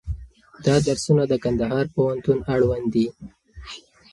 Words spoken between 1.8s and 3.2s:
پوهنتون اړوند دي.